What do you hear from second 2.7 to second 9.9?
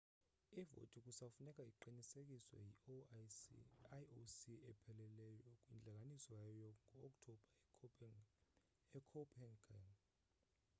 yi-ioc epheleleyo kwintlanganiso yayo ngo-oktobha ecopenhagen